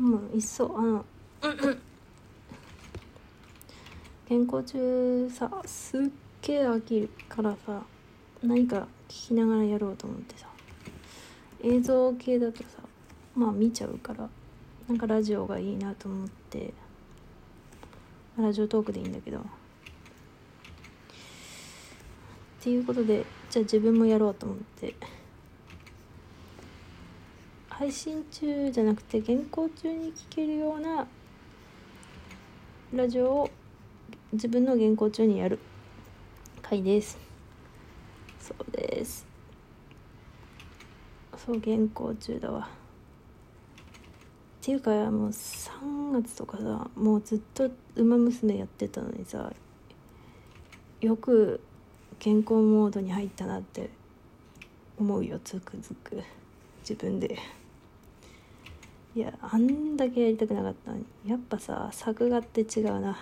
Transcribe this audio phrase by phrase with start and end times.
[0.00, 1.04] もういっそあの
[4.26, 6.00] 健康中さすっ
[6.40, 7.82] げえ飽きるからさ
[8.42, 10.46] 何か聞きながらやろうと思ってさ
[11.62, 12.66] 映像系だとさ
[13.36, 14.26] まあ見ちゃうから
[14.88, 16.72] なんかラジオがいいなと思って
[18.38, 19.38] ラジオトークでいいんだけど。
[19.38, 19.42] っ
[22.62, 24.94] ていうことでじゃあ自分もやろうと思って
[27.80, 31.06] 配信中じゃなくて原稿中に聞けるような
[32.92, 33.50] ラジオを
[34.34, 35.58] 自分の原稿中にやる
[36.60, 37.16] 回です。
[38.38, 39.26] そうです。
[41.38, 42.68] そう原稿中だわ。
[44.60, 49.50] っていうかもう3月とかさもうずっと「ウマ娘」やってたのにさ
[51.00, 51.62] よく
[52.18, 53.88] 健康モードに入ったなって
[54.98, 56.22] 思うよつくづく。
[56.82, 57.38] 自分で。
[59.14, 61.04] いやあんだけやりたくなかったのに。
[61.26, 63.18] やっぱさ作画って違うな。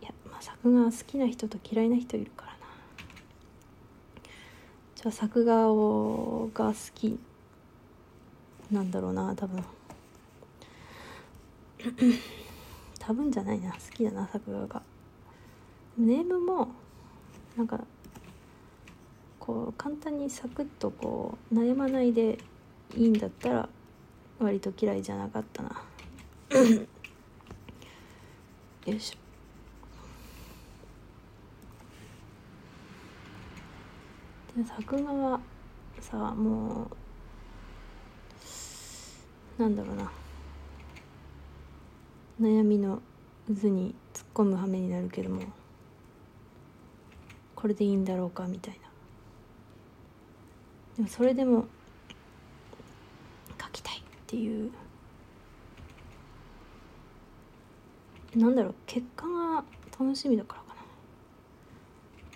[0.00, 2.58] いや、まあ、作画好きな人と嫌いな人いるからな。
[4.96, 7.18] じゃあ作画をが好き
[8.70, 9.62] なんだろうな多分。
[12.98, 13.72] 多分じゃないな。
[13.72, 14.82] 好きだな作画が。
[15.98, 16.68] ネームも
[17.56, 17.84] なんか
[19.38, 22.38] こう簡単にサクッとこう悩まないで
[22.96, 23.68] いいんだったら
[24.40, 25.82] 割と嫌いじゃなかったな。
[28.86, 29.16] よいしょ。
[34.58, 35.40] で作画は
[36.00, 36.90] さも
[39.58, 40.10] うなんだろうな。
[42.40, 43.02] 悩みの
[43.46, 45.42] 渦に突っ込む羽目になるけども
[47.54, 48.80] これでいいんだろうかみたいな。
[50.96, 51.66] でもそれでも
[54.30, 54.70] っていう。
[58.36, 59.64] なんだろう結果が
[59.98, 60.86] 楽しみだからかな。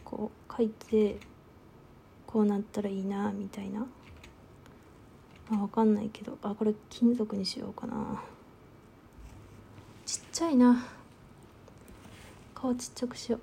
[0.05, 1.21] こう書いて
[2.27, 3.87] こうなったらいいなみたいな。
[5.53, 6.37] あ分かんないけど。
[6.43, 8.21] あこれ金属にしようかな。
[10.05, 10.85] ちっちゃいな。
[12.57, 13.39] 顔ちっちゃくしよ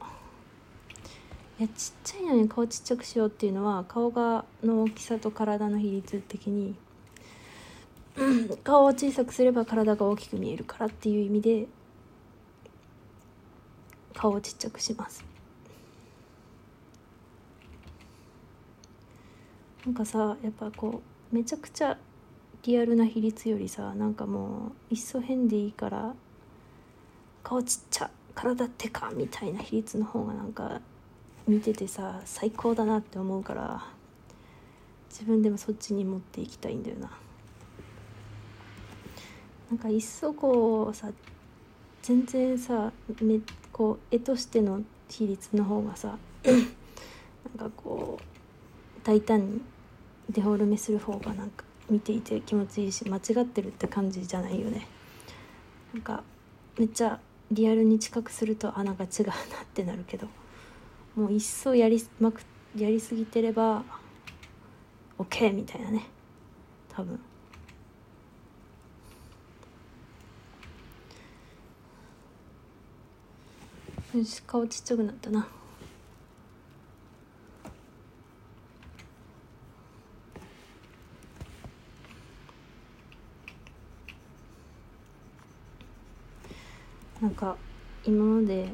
[1.58, 1.62] う。
[1.62, 6.76] いやちっちゃいのに顔ちっちゃくしようっていうのは顔がの大きさと体の比率的に
[8.64, 11.68] 顔を小さくすれば体が大きく見えるからっていう意味で
[14.14, 15.24] 顔をちっちゃくします。
[19.86, 21.02] なんかさやっぱこ
[21.32, 21.98] うめちゃくちゃ
[22.64, 26.14] リアルな比率よりさなんかもういっそ変でいいから
[27.42, 30.82] 顔ちっちゃ体ってかみたいな比率の方がなんか
[31.48, 33.84] 見ててさ最高だなって思うから
[35.10, 37.21] 自分でもそっちに持っていきたいんだよな。
[39.72, 41.10] なんかいっそこうさ
[42.02, 43.40] 全然さめ
[43.72, 49.62] こう絵としての比率の方がさ なんかこう大胆に
[50.30, 54.88] デフォルメする方がなんか見ていて気持ちいいし間違ってるって感じじゃないよね。
[55.94, 56.24] なんか
[56.78, 59.36] めっちゃリアルに近くするとあなんか違うなっ
[59.74, 60.28] てなるけど
[61.16, 62.42] もう一層やりまく
[62.76, 63.84] やりすぎてれば
[65.18, 66.08] OK みたいなね
[66.90, 67.20] 多分
[74.14, 75.48] よし顔ちっちゃくなったな。
[87.22, 87.56] なんか
[88.04, 88.74] 今まで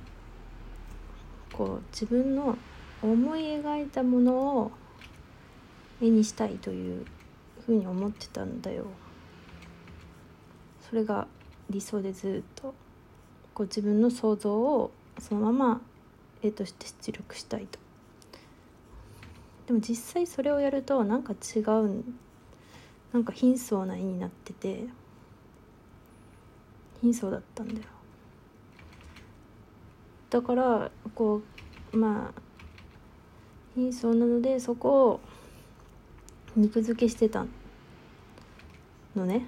[1.54, 2.58] こう自分の
[3.04, 4.72] 思い描いたものを
[6.02, 7.06] 絵にしたいという
[7.64, 8.86] ふうに思ってたんだよ。
[10.90, 11.28] それが
[11.70, 12.74] 理想でずっと
[13.54, 14.90] こう自分の想像を
[15.20, 15.82] そのまま
[16.42, 17.80] 絵として出力したいと。
[19.68, 22.04] でも実際それをやるとなんか違う
[23.12, 24.86] なんか貧相な絵になってて
[27.02, 27.80] 貧相だったんだよ。
[30.30, 31.42] だからこ
[31.94, 32.42] うまあ
[33.76, 35.20] 貧相なのでそこを
[36.56, 37.46] 肉付けしてた
[39.16, 39.48] のね。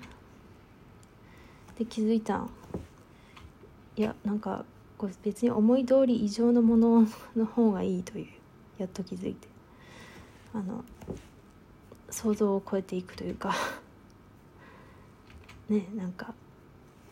[1.77, 2.50] で気づいたん。
[3.95, 4.65] いやなんか
[5.00, 8.28] こう別に思い通り以上のものの方がいいという
[8.78, 9.48] やっと気づいて。
[10.54, 10.84] あの
[12.10, 13.56] 想像を超えていくというか。
[15.69, 16.34] ねなんか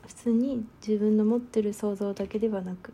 [0.07, 2.91] 普通に自分の持ってる想像だけではなく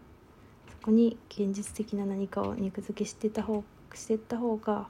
[0.70, 3.64] そこに現実的な何かを肉付けしてた方
[3.94, 4.88] してった方が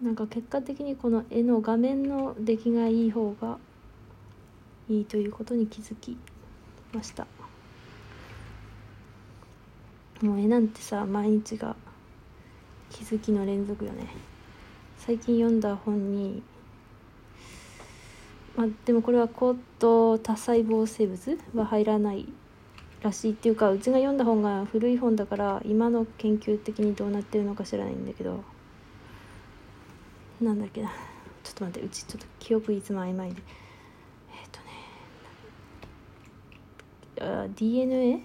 [0.00, 3.58] なんか結果的にこの絵の画面の出来がいい方が
[4.88, 6.16] いいということに気づき
[6.92, 7.26] ました。
[10.22, 11.76] もう絵なんてさ毎日が
[12.90, 14.06] 気づきの連続よね。
[14.98, 16.42] 最近読んだ本に
[18.56, 22.26] まあでもこれは高等多細胞生物は入らない
[23.00, 28.42] らしいっていうかうちが読んだ本が古い本だから今の研究的にどうなってるのか知らないんだけど。
[30.40, 30.90] なんだっけな。
[31.42, 33.42] ちょっと待ってうちちょっと記憶いつも曖昧で
[34.30, 34.66] えっ、ー、とね
[37.09, 37.09] あ
[37.54, 38.22] DNA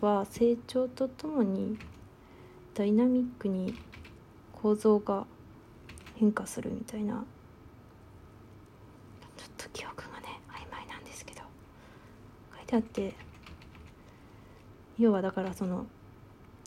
[0.00, 1.78] は成長とともに
[2.74, 3.74] ダイナミックに
[4.52, 5.26] 構造が
[6.16, 7.24] 変化するみたいな。
[9.36, 11.40] ちょっと記憶がね曖昧なんですけど。
[12.56, 13.14] 書いてあって。
[14.98, 15.86] 要はだからその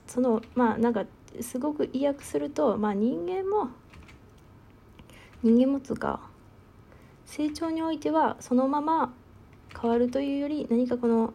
[0.07, 1.05] そのまあなんか
[1.41, 3.69] すごく意訳すると、まあ、人間も
[5.43, 6.19] 人間もつが
[7.25, 9.13] 成長においてはそのまま
[9.79, 11.33] 変わるというより何かこの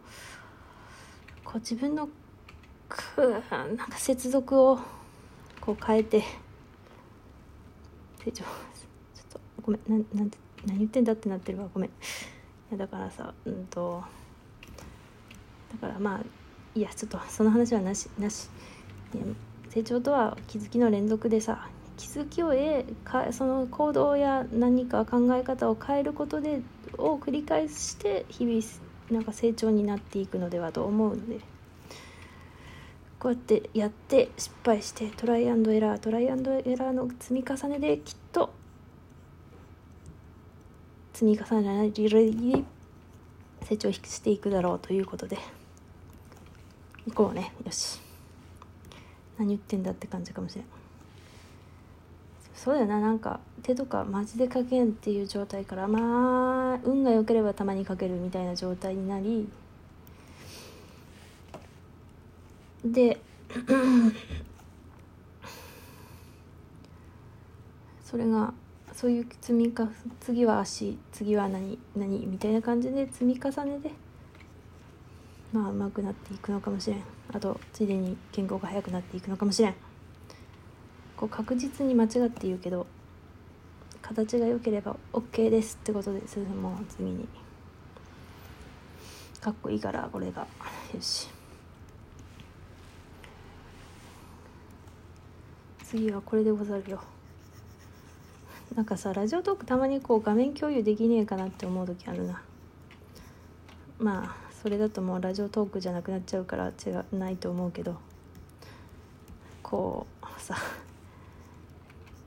[1.45, 2.09] こう自分の
[3.17, 4.79] なんか接続を
[5.61, 6.25] こう変えて
[8.25, 8.47] 成長ちょっ
[9.33, 11.69] とごめんななんて何言ってんだってなってるわ。
[11.73, 11.91] ごめん。
[11.91, 11.93] い
[12.73, 14.03] やだからさうんと
[15.73, 16.21] だからまあ
[16.75, 18.49] いやちょっとその話はなしなし。
[19.71, 21.69] 成長とは気づきの連続でさ
[22.01, 26.63] 気づきを得かその行動や何か考え方を変えることで
[26.97, 28.63] を繰り返して日々
[29.11, 31.41] なんか成長になっていくのではと思うので
[33.19, 38.51] こうやってやって失敗してトライアンドエラートライアンドエラーの積み重ねできっと
[41.13, 42.65] 積み重ねられる
[43.63, 45.37] 成長していくだろうということで。
[47.07, 47.53] 行こうね。
[47.65, 48.01] よし。
[49.39, 50.80] 何言ってんだって感じかもしれん。
[52.63, 59.49] そうだよななんか手とかマジで書けんっていう状態からまあ運が良ければたまに書けるみたいな状態になり
[62.85, 63.19] で
[68.05, 68.53] それが
[68.93, 69.89] そういう積みか
[70.21, 73.91] 次は足次は何何みたいな感じで積み重ねで
[75.51, 77.03] まあ上手くなっていくのかもしれん。
[77.33, 79.90] あとついでに健康が早くなっていくのかもしれん。
[81.21, 82.87] こう確実に間違って言うけど
[84.01, 87.29] 形が良ければ OK ですってことですもう次に。
[89.39, 90.47] かっこいいからこれが。
[90.95, 91.29] よし。
[95.85, 97.03] 次はこれでござるよ。
[98.75, 102.43] なんかさラジオトークたまにこう画面共有できねえかなって思う時あるな。
[103.99, 107.97] まあそれだともうラジオトークじゃなくなっちゃうから違うないと思うけど。
[109.63, 110.57] こうさ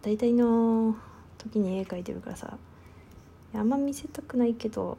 [0.03, 0.95] 大体の
[1.39, 2.57] 時に絵描いてるからさ
[3.55, 4.97] あんま見せたくないけど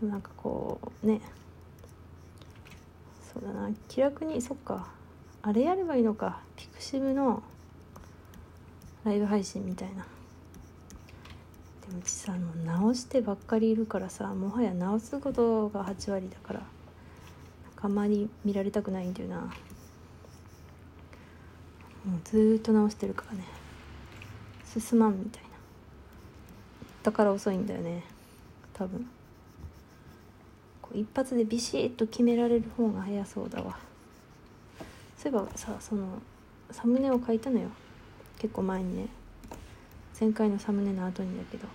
[0.00, 1.20] でもなんかこうね。
[3.32, 3.70] そうだな。
[3.88, 4.88] 気楽にそっか。
[5.42, 6.40] あれやればいいのか。
[6.56, 7.42] ピクシブの
[9.04, 10.06] ライブ配信みたいな。
[11.86, 16.62] でも実際も直してばっかりいるからさもはや直すことが8割だから
[17.82, 19.52] あんまり見られたくないんだよな。
[22.04, 23.44] もうずっと直してるからね。
[24.66, 25.48] 進まんみたいな。
[27.02, 28.02] だから遅いんだよね。
[28.74, 29.08] 多分。
[30.82, 33.78] こう一発でビシッと決められる方が早そうだわ。
[35.16, 36.20] そういえばさその
[36.70, 37.68] サムネを書いたのよ。
[38.38, 39.08] 結構前にね。
[40.18, 41.66] 前回のサムネの後にだけど。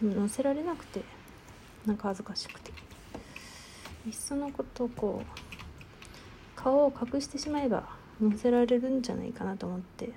[0.00, 1.02] でも載せられなくて
[1.84, 2.72] なんか恥ずかしくて。
[4.06, 5.40] いっそのことこう
[6.54, 7.88] 顔を隠してしまえば
[8.20, 10.10] 載せられるんじゃないかなと思って。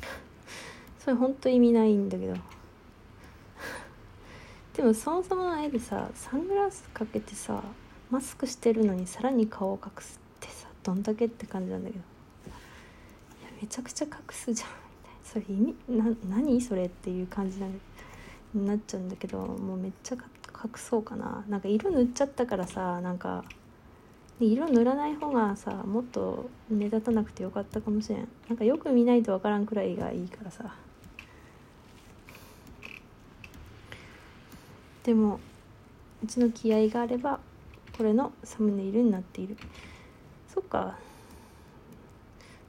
[0.98, 2.34] それほんと意味ないんだけど。
[4.74, 7.62] でもそもそもの絵でさサングラスかけてさ
[8.10, 12.00] マスクしてるのにさらに顔を隠すってさどんだけって感じなんだけど。
[12.00, 14.68] いやめちゃくちゃ隠すじゃん。
[15.22, 17.60] それ意味な何それっていう感じ
[18.54, 21.44] になっちゃうんだけどもうめっちゃ隠そうかな。
[21.48, 23.44] なんか色塗っちゃったからさなんか
[24.40, 28.28] 色塗らない方がさもっと目立たなくてよかったかもしれん。
[28.48, 30.74] なんかよく見ないと分からんくらいがいいからさ。
[35.04, 35.38] でも
[36.22, 37.38] うちの気合があれば
[37.96, 39.56] これのサムネイルになっている。
[40.52, 40.96] そっか。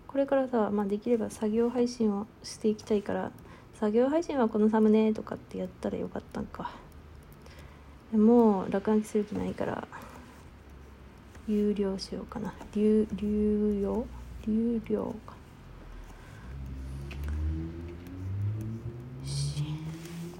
[0.07, 3.31] これからさ、まあ、できれば作業配信をしていきたいから
[3.79, 6.71] 作業配信はこのサムネとかってやったらよかったんか。
[8.13, 9.87] もう落書きする気ないから。
[11.47, 12.53] 流量しようかな。
[12.73, 14.05] 流流用？
[14.47, 15.34] 流量か。